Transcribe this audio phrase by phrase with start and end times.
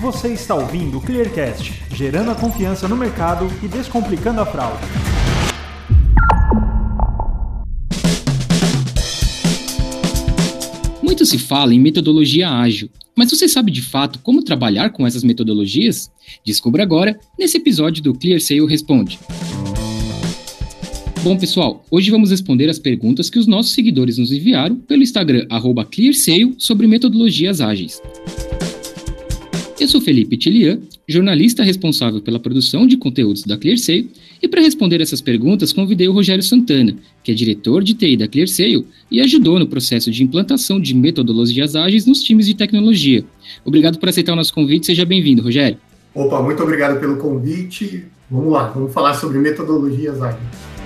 [0.00, 4.82] Você está ouvindo o Clearcast, gerando a confiança no mercado e descomplicando a fraude.
[11.02, 15.22] Muito se fala em metodologia ágil, mas você sabe de fato como trabalhar com essas
[15.22, 16.10] metodologias?
[16.46, 19.18] Descubra agora nesse episódio do Clear Sale Responde.
[21.22, 25.46] Bom, pessoal, hoje vamos responder as perguntas que os nossos seguidores nos enviaram pelo Instagram
[25.90, 28.00] @clearsale sobre metodologias ágeis.
[29.80, 34.10] Eu sou Felipe Tilian, jornalista responsável pela produção de conteúdos da ClearSale,
[34.42, 36.94] e para responder essas perguntas convidei o Rogério Santana,
[37.24, 41.74] que é diretor de TI da ClearSale e ajudou no processo de implantação de metodologias
[41.74, 43.24] ágeis nos times de tecnologia.
[43.64, 45.78] Obrigado por aceitar o nosso convite, seja bem-vindo, Rogério.
[46.14, 48.04] Opa, muito obrigado pelo convite.
[48.30, 50.79] Vamos lá, vamos falar sobre metodologias ágeis.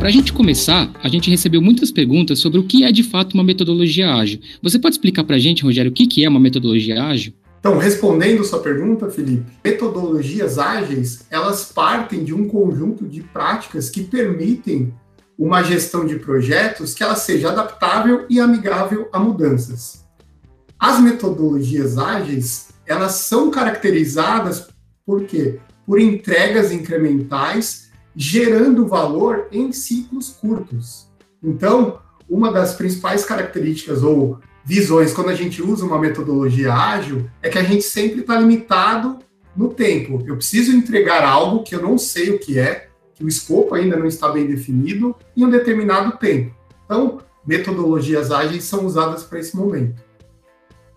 [0.00, 3.34] Para a gente começar, a gente recebeu muitas perguntas sobre o que é de fato
[3.34, 4.40] uma metodologia ágil.
[4.62, 7.34] Você pode explicar para a gente, Rogério, o que é uma metodologia ágil?
[7.58, 14.02] Então, respondendo sua pergunta, Felipe, metodologias ágeis, elas partem de um conjunto de práticas que
[14.02, 14.90] permitem
[15.38, 20.06] uma gestão de projetos que ela seja adaptável e amigável a mudanças.
[20.78, 24.66] As metodologias ágeis, elas são caracterizadas
[25.04, 25.58] por quê?
[25.84, 31.08] Por entregas incrementais gerando valor em ciclos curtos.
[31.42, 37.48] Então, uma das principais características ou visões quando a gente usa uma metodologia ágil é
[37.48, 39.18] que a gente sempre está limitado
[39.56, 40.22] no tempo.
[40.26, 43.96] Eu preciso entregar algo que eu não sei o que é, que o escopo ainda
[43.96, 46.54] não está bem definido, em um determinado tempo.
[46.84, 50.02] Então, metodologias ágeis são usadas para esse momento.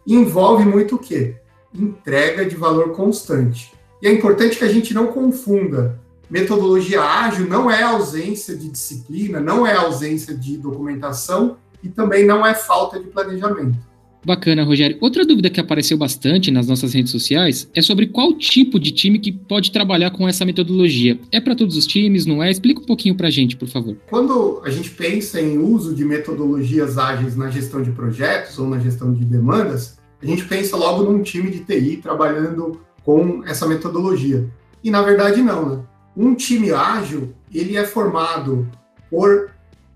[0.06, 1.36] Envolve muito o quê?
[1.74, 3.74] Entrega de valor constante.
[4.02, 6.00] E é importante que a gente não confunda
[6.34, 12.44] metodologia ágil não é ausência de disciplina, não é ausência de documentação e também não
[12.44, 13.78] é falta de planejamento.
[14.26, 14.98] Bacana, Rogério.
[15.00, 19.20] Outra dúvida que apareceu bastante nas nossas redes sociais é sobre qual tipo de time
[19.20, 21.20] que pode trabalhar com essa metodologia.
[21.32, 22.50] É para todos os times, não é?
[22.50, 23.96] Explica um pouquinho para a gente, por favor.
[24.10, 28.80] Quando a gente pensa em uso de metodologias ágeis na gestão de projetos ou na
[28.80, 34.50] gestão de demandas, a gente pensa logo num time de TI trabalhando com essa metodologia.
[34.84, 35.84] E na verdade não, né?
[36.16, 38.70] Um time ágil, ele é formado
[39.10, 39.52] por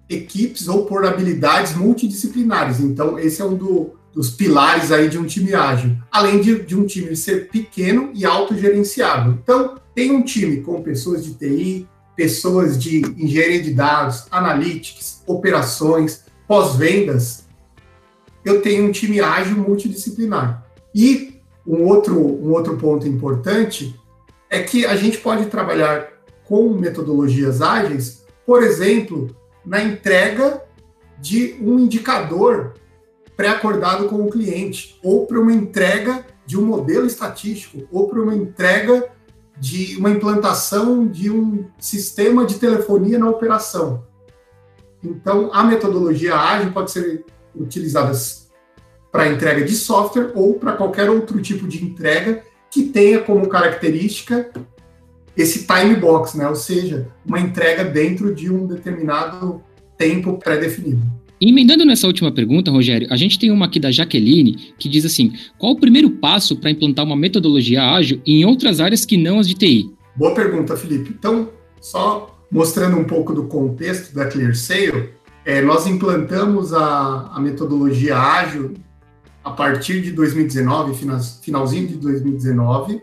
[0.09, 2.79] equipes ou por habilidades multidisciplinares.
[2.79, 5.97] Então, esse é um do, dos pilares aí de um time ágil.
[6.11, 9.33] Além de, de um time ser pequeno e autogerenciável.
[9.33, 16.23] Então, tem um time com pessoas de TI, pessoas de engenharia de dados, analytics, operações,
[16.47, 17.45] pós-vendas.
[18.43, 20.65] Eu tenho um time ágil multidisciplinar.
[20.95, 23.93] E um outro, um outro ponto importante
[24.49, 26.07] é que a gente pode trabalhar
[26.45, 29.35] com metodologias ágeis, por exemplo,
[29.65, 30.63] na entrega
[31.19, 32.73] de um indicador
[33.35, 38.33] pré-acordado com o cliente, ou para uma entrega de um modelo estatístico, ou para uma
[38.33, 39.09] entrega
[39.59, 44.05] de uma implantação de um sistema de telefonia na operação.
[45.03, 47.25] Então, a metodologia ágil pode ser
[47.55, 48.11] utilizada
[49.11, 54.49] para entrega de software ou para qualquer outro tipo de entrega que tenha como característica
[55.35, 56.47] esse time box, né?
[56.47, 59.61] ou seja, uma entrega dentro de um determinado
[59.97, 61.01] tempo pré-definido.
[61.39, 65.33] Emendando nessa última pergunta, Rogério, a gente tem uma aqui da Jaqueline que diz assim:
[65.59, 69.47] qual o primeiro passo para implantar uma metodologia ágil em outras áreas que não as
[69.47, 69.91] de TI?
[70.15, 71.13] Boa pergunta, Felipe.
[71.17, 75.09] Então, só mostrando um pouco do contexto da ClearSale,
[75.45, 78.73] é, nós implantamos a, a metodologia ágil
[79.47, 80.93] a partir de 2019,
[81.41, 83.01] finalzinho de 2019,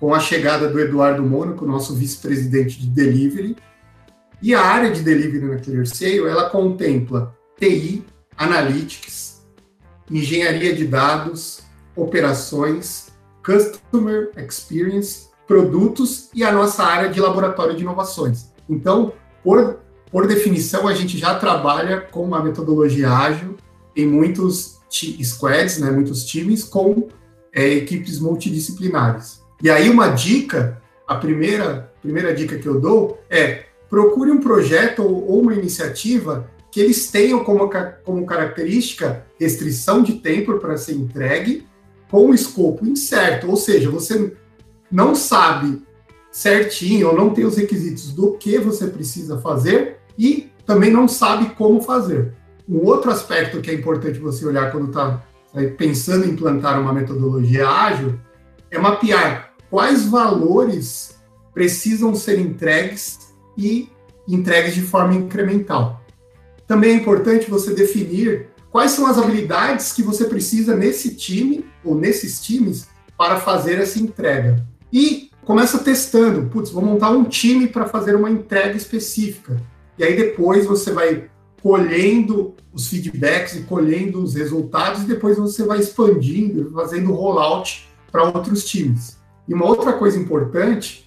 [0.00, 3.56] com a chegada do Eduardo Mônaco, nosso vice-presidente de delivery.
[4.42, 8.04] E a área de delivery na ClearSale, ela contempla TI,
[8.36, 9.46] Analytics,
[10.10, 11.60] engenharia de dados,
[11.94, 13.10] operações,
[13.44, 18.52] Customer Experience, produtos e a nossa área de laboratório de inovações.
[18.68, 19.12] Então,
[19.44, 19.78] por,
[20.10, 23.56] por definição, a gente já trabalha com uma metodologia ágil
[23.94, 27.08] em muitos squads, né, muitos times com
[27.52, 29.42] é, equipes multidisciplinares.
[29.62, 35.02] E aí uma dica, a primeira, primeira dica que eu dou é procure um projeto
[35.02, 37.68] ou, uma iniciativa que eles tenham como,
[38.04, 41.66] como característica restrição de tempo para ser entregue
[42.10, 44.32] com o escopo incerto, ou seja, você
[44.90, 45.82] não sabe
[46.30, 51.54] certinho ou não tem os requisitos do que você precisa fazer e também não sabe
[51.54, 52.34] como fazer.
[52.68, 55.22] Um outro aspecto que é importante você olhar quando está
[55.78, 58.18] pensando em implantar uma metodologia ágil
[58.70, 61.16] é mapear quais valores
[61.54, 63.88] precisam ser entregues e
[64.28, 66.04] entregues de forma incremental.
[66.66, 71.94] Também é importante você definir quais são as habilidades que você precisa nesse time ou
[71.94, 72.86] nesses times
[73.16, 74.62] para fazer essa entrega.
[74.92, 79.56] E começa testando, putz, vou montar um time para fazer uma entrega específica.
[79.98, 81.30] E aí depois você vai
[81.62, 88.24] colhendo os feedbacks e colhendo os resultados, e depois você vai expandindo, fazendo rollout para
[88.24, 89.18] outros times.
[89.48, 91.06] E uma outra coisa importante,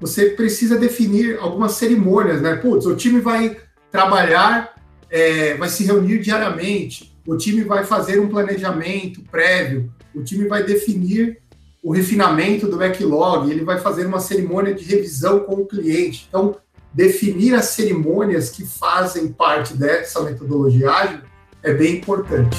[0.00, 2.56] você precisa definir algumas cerimônias, né?
[2.56, 3.56] Putz, o time vai
[3.90, 4.74] trabalhar,
[5.08, 10.64] é, vai se reunir diariamente, o time vai fazer um planejamento prévio, o time vai
[10.64, 11.40] definir
[11.82, 16.26] o refinamento do backlog, ele vai fazer uma cerimônia de revisão com o cliente.
[16.28, 16.56] Então,
[16.94, 21.20] definir as cerimônias que fazem parte dessa metodologia ágil
[21.62, 22.58] é bem importante.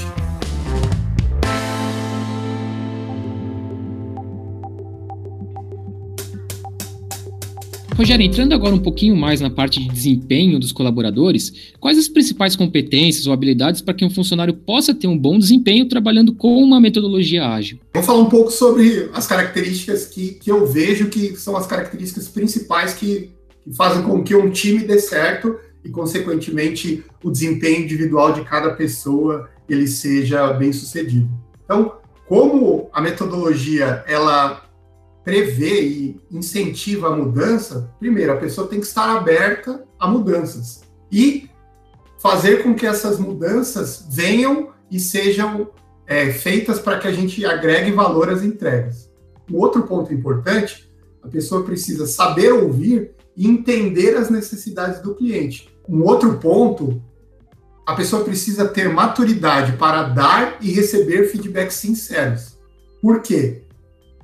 [7.95, 12.56] Rogério, entrando agora um pouquinho mais na parte de desempenho dos colaboradores, quais as principais
[12.56, 16.81] competências ou habilidades para que um funcionário possa ter um bom desempenho trabalhando com uma
[16.81, 17.77] metodologia ágil?
[17.94, 22.27] Vou falar um pouco sobre as características que, que eu vejo que são as características
[22.27, 23.30] principais que,
[23.63, 28.74] que fazem com que um time dê certo e, consequentemente, o desempenho individual de cada
[28.74, 31.30] pessoa ele seja bem sucedido.
[31.63, 34.63] Então, como a metodologia ela
[35.24, 41.50] prevê e incentiva a mudança, primeiro, a pessoa tem que estar aberta a mudanças e
[42.19, 45.69] fazer com que essas mudanças venham e sejam
[46.06, 49.09] é, feitas para que a gente agregue valor às entregas.
[49.50, 50.89] Um outro ponto importante,
[51.21, 55.69] a pessoa precisa saber ouvir entender as necessidades do cliente.
[55.88, 57.01] Um outro ponto,
[57.85, 62.57] a pessoa precisa ter maturidade para dar e receber feedbacks sinceros.
[63.01, 63.63] Por quê?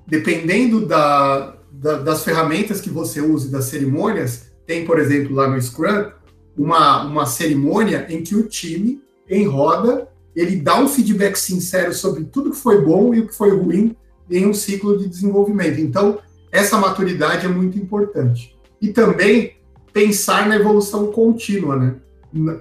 [0.09, 5.61] dependendo da, da, das ferramentas que você use, das cerimônias, tem, por exemplo, lá no
[5.61, 6.09] Scrum,
[6.57, 12.23] uma, uma cerimônia em que o time, em roda, ele dá um feedback sincero sobre
[12.25, 13.95] tudo que foi bom e o que foi ruim
[14.29, 15.79] em um ciclo de desenvolvimento.
[15.79, 16.19] Então,
[16.51, 18.57] essa maturidade é muito importante.
[18.81, 19.55] E também
[19.91, 21.95] pensar na evolução contínua, né?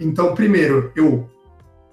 [0.00, 1.28] Então, primeiro, eu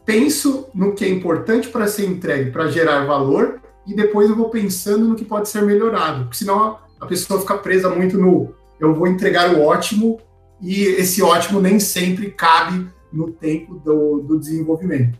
[0.05, 4.49] penso no que é importante para ser entregue, para gerar valor, e depois eu vou
[4.49, 8.93] pensando no que pode ser melhorado, porque senão a pessoa fica presa muito no eu
[8.93, 10.19] vou entregar o ótimo
[10.61, 15.19] e esse ótimo nem sempre cabe no tempo do, do desenvolvimento.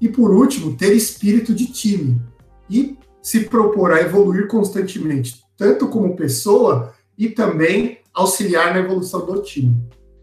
[0.00, 2.20] E por último, ter espírito de time
[2.68, 9.42] e se propor a evoluir constantemente, tanto como pessoa e também auxiliar na evolução do
[9.42, 9.76] time.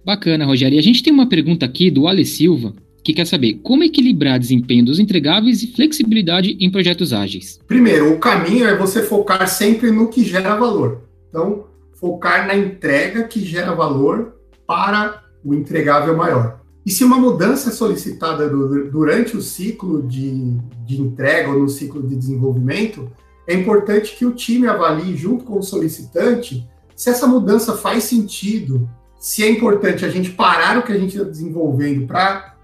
[0.05, 0.75] Bacana, Rogério.
[0.75, 4.39] E a gente tem uma pergunta aqui do Ale Silva, que quer saber como equilibrar
[4.39, 7.59] desempenho dos entregáveis e flexibilidade em projetos ágeis.
[7.67, 11.03] Primeiro, o caminho é você focar sempre no que gera valor.
[11.29, 14.35] Então, focar na entrega que gera valor
[14.65, 16.59] para o entregável maior.
[16.85, 22.01] E se uma mudança é solicitada durante o ciclo de, de entrega ou no ciclo
[22.01, 23.11] de desenvolvimento,
[23.47, 26.67] é importante que o time avalie, junto com o solicitante,
[26.99, 31.15] se essa mudança faz sentido, se é importante a gente parar o que a gente
[31.15, 32.57] está desenvolvendo para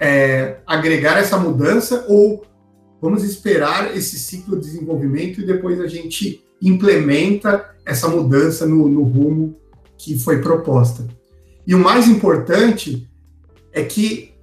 [0.00, 2.44] é, agregar essa mudança ou
[3.00, 9.04] vamos esperar esse ciclo de desenvolvimento e depois a gente implementa essa mudança no, no
[9.04, 9.54] rumo
[9.96, 11.06] que foi proposta.
[11.64, 13.08] E o mais importante
[13.72, 14.34] é que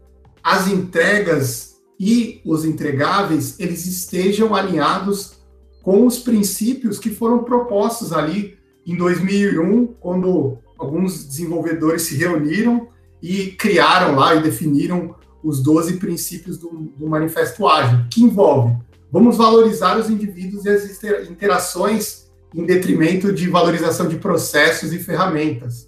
[0.41, 5.33] as entregas e os entregáveis eles estejam alinhados
[5.81, 12.87] com os princípios que foram propostos ali em 2001, quando alguns desenvolvedores se reuniram
[13.21, 18.75] e criaram lá e definiram os 12 princípios do, do Manifesto Ágil, que envolve
[19.13, 25.87] vamos valorizar os indivíduos e as interações em detrimento de valorização de processos e ferramentas.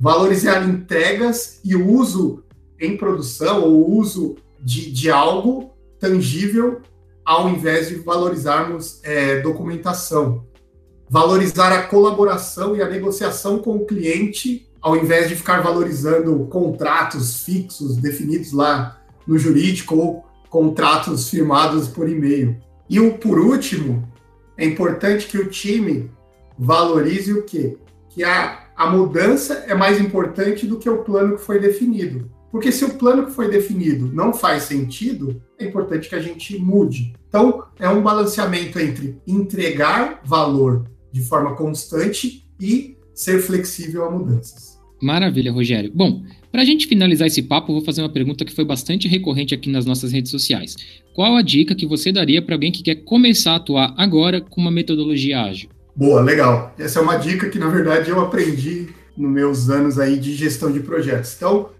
[0.00, 2.42] Valorizar entregas e uso
[2.80, 6.80] em produção ou uso de, de algo tangível
[7.22, 10.46] ao invés de valorizarmos é, documentação.
[11.10, 17.42] Valorizar a colaboração e a negociação com o cliente ao invés de ficar valorizando contratos
[17.42, 22.56] fixos definidos lá no jurídico ou contratos firmados por e-mail.
[22.88, 24.08] E o por último,
[24.56, 26.10] é importante que o time
[26.58, 27.76] valorize o quê?
[28.08, 32.30] Que a, a mudança é mais importante do que o plano que foi definido.
[32.50, 36.58] Porque se o plano que foi definido não faz sentido, é importante que a gente
[36.58, 37.14] mude.
[37.28, 44.78] Então, é um balanceamento entre entregar valor de forma constante e ser flexível a mudanças.
[45.00, 45.92] Maravilha, Rogério.
[45.94, 49.54] Bom, para a gente finalizar esse papo, vou fazer uma pergunta que foi bastante recorrente
[49.54, 50.76] aqui nas nossas redes sociais.
[51.14, 54.60] Qual a dica que você daria para alguém que quer começar a atuar agora com
[54.60, 55.68] uma metodologia ágil?
[55.94, 56.74] Boa, legal.
[56.78, 60.70] Essa é uma dica que, na verdade, eu aprendi nos meus anos aí de gestão
[60.70, 61.34] de projetos.
[61.36, 61.70] Então,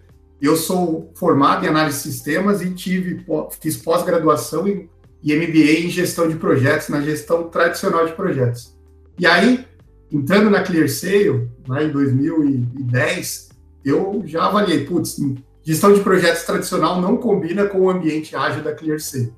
[0.40, 3.24] eu sou formado em análise de sistemas e tive,
[3.60, 8.77] fiz pós-graduação e MBA em gestão de projetos, na gestão tradicional de projetos.
[9.18, 9.66] E aí,
[10.12, 13.48] entrando na ClearSale, lá em 2010,
[13.84, 15.16] eu já avaliei, putz,
[15.62, 19.32] gestão de projetos tradicional não combina com o ambiente ágil da ClearSale.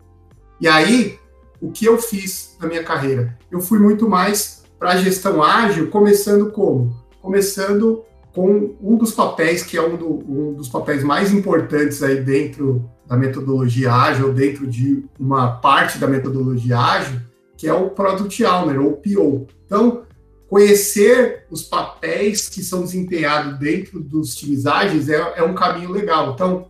[0.61, 1.19] E aí,
[1.61, 3.39] o que eu fiz na minha carreira?
[3.51, 6.95] Eu fui muito mais para a gestão ágil, começando como?
[7.23, 12.21] Começando com um dos papéis, que é um, do, um, dos papéis mais importantes aí
[12.21, 17.21] dentro da metodologia ágil, dentro de uma parte da metodologia ágil,
[17.61, 19.47] que é o Product Owner, ou PO.
[19.67, 20.05] Então,
[20.49, 26.33] conhecer os papéis que são desempenhados dentro dos times ágeis é, é um caminho legal.
[26.33, 26.69] Então,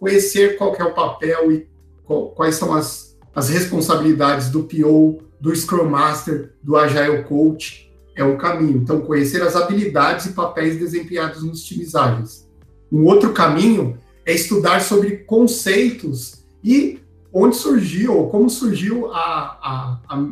[0.00, 1.68] conhecer qual é o papel e
[2.02, 8.24] qual, quais são as, as responsabilidades do PO, do Scrum Master, do Agile Coach, é
[8.24, 8.78] um caminho.
[8.78, 12.48] Então, conhecer as habilidades e papéis desempenhados nos times ágeis.
[12.90, 19.98] Um outro caminho é estudar sobre conceitos e onde surgiu, ou como surgiu a, a,
[20.08, 20.24] a,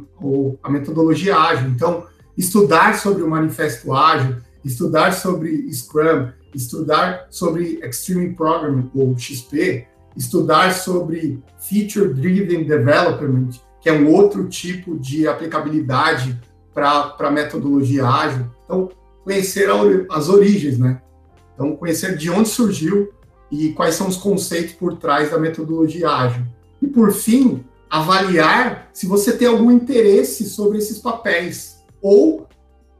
[0.63, 1.71] a metodologia ágil.
[1.71, 9.87] Então, estudar sobre o manifesto ágil, estudar sobre Scrum, estudar sobre Extreme Programming, ou XP,
[10.17, 16.39] estudar sobre Feature Driven Development, que é um outro tipo de aplicabilidade
[16.75, 18.47] para a metodologia ágil.
[18.65, 18.91] Então,
[19.25, 19.69] conhecer
[20.11, 21.01] as origens, né?
[21.55, 23.13] Então, conhecer de onde surgiu
[23.51, 26.45] e quais são os conceitos por trás da metodologia ágil.
[26.83, 32.47] E, por fim, avaliar se você tem algum interesse sobre esses papéis ou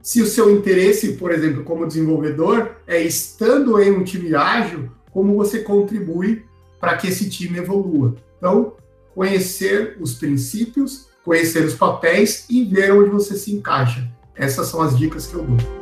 [0.03, 5.37] se o seu interesse, por exemplo, como desenvolvedor, é estando em um time ágil, como
[5.37, 6.45] você contribui
[6.81, 8.17] para que esse time evolua.
[8.39, 8.75] Então,
[9.15, 14.11] conhecer os princípios conhecer os papéis e ver onde você se encaixa.
[14.35, 15.80] Essas são as dicas que eu dou.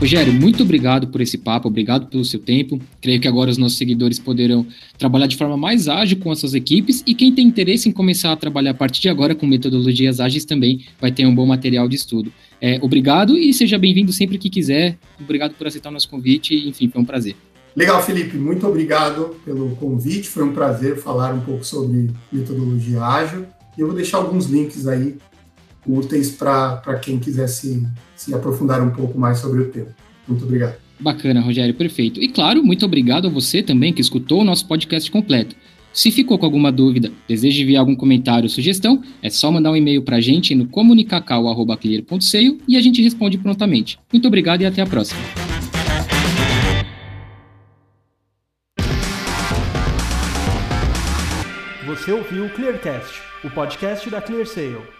[0.00, 2.80] Rogério, muito obrigado por esse papo, obrigado pelo seu tempo.
[3.02, 4.66] Creio que agora os nossos seguidores poderão
[4.96, 8.32] trabalhar de forma mais ágil com as suas equipes e quem tem interesse em começar
[8.32, 11.86] a trabalhar a partir de agora com metodologias ágeis também vai ter um bom material
[11.86, 12.32] de estudo.
[12.62, 14.96] É, obrigado e seja bem-vindo sempre que quiser.
[15.20, 16.54] Obrigado por aceitar o nosso convite.
[16.66, 17.36] Enfim, foi um prazer.
[17.76, 18.38] Legal, Felipe.
[18.38, 20.30] Muito obrigado pelo convite.
[20.30, 23.44] Foi um prazer falar um pouco sobre metodologia ágil.
[23.76, 25.16] Eu vou deixar alguns links aí
[25.86, 29.88] úteis para quem quiser se, se aprofundar um pouco mais sobre o tema.
[30.26, 30.76] Muito obrigado.
[30.98, 32.22] Bacana, Rogério, perfeito.
[32.22, 35.56] E claro, muito obrigado a você também que escutou o nosso podcast completo.
[35.92, 39.76] Se ficou com alguma dúvida, deseja enviar algum comentário ou sugestão, é só mandar um
[39.76, 43.98] e-mail para a gente no comunicacal.clear.seio e a gente responde prontamente.
[44.12, 45.20] Muito obrigado e até a próxima.
[51.86, 54.99] Você ouviu o Clearcast, o podcast da ClearSale.